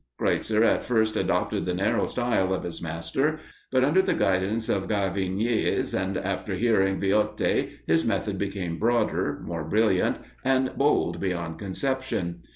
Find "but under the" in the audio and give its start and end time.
3.71-4.15